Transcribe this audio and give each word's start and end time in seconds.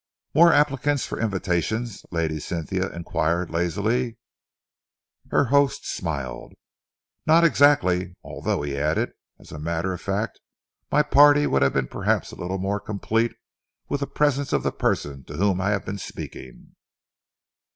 "More 0.33 0.51
applicants 0.51 1.05
for 1.05 1.19
invitations?" 1.19 2.07
Lady 2.09 2.39
Cynthia 2.39 2.89
enquired 2.89 3.51
lazily. 3.51 4.17
Her 5.29 5.43
host 5.53 5.87
smiled. 5.87 6.53
"Not 7.27 7.43
exactly! 7.43 8.15
Although," 8.23 8.63
he 8.63 8.75
added, 8.75 9.11
"as 9.39 9.51
a 9.51 9.59
matter 9.59 9.93
of 9.93 10.01
fact 10.01 10.39
my 10.91 11.03
party 11.03 11.45
would 11.45 11.61
have 11.61 11.73
been 11.73 11.85
perhaps 11.87 12.31
a 12.31 12.35
little 12.41 12.57
more 12.57 12.79
complete 12.79 13.33
with 13.89 13.99
the 13.99 14.07
presence 14.07 14.51
of 14.53 14.63
the 14.63 14.71
person 14.71 15.23
to 15.25 15.35
whom 15.35 15.61
I 15.61 15.69
have 15.69 15.85
been 15.85 15.99
speaking." 15.99 16.75